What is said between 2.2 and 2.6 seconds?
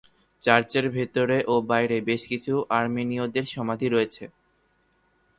কিছু